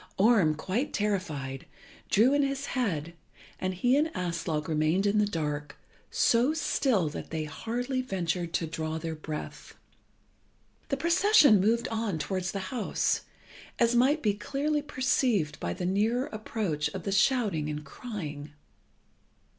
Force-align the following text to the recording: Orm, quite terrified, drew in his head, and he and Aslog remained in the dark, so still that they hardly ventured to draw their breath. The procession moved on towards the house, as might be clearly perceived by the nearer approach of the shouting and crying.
Orm, 0.17 0.55
quite 0.55 0.93
terrified, 0.93 1.67
drew 2.09 2.33
in 2.33 2.41
his 2.41 2.65
head, 2.73 3.13
and 3.59 3.71
he 3.71 3.95
and 3.95 4.07
Aslog 4.15 4.67
remained 4.67 5.05
in 5.05 5.19
the 5.19 5.27
dark, 5.27 5.77
so 6.09 6.55
still 6.55 7.07
that 7.09 7.29
they 7.29 7.43
hardly 7.43 8.01
ventured 8.01 8.51
to 8.53 8.65
draw 8.65 8.97
their 8.97 9.13
breath. 9.13 9.75
The 10.89 10.97
procession 10.97 11.61
moved 11.61 11.87
on 11.89 12.17
towards 12.17 12.51
the 12.51 12.73
house, 12.73 13.21
as 13.77 13.93
might 13.95 14.23
be 14.23 14.33
clearly 14.33 14.81
perceived 14.81 15.59
by 15.59 15.71
the 15.71 15.85
nearer 15.85 16.25
approach 16.31 16.89
of 16.95 17.03
the 17.03 17.11
shouting 17.11 17.69
and 17.69 17.85
crying. 17.85 18.53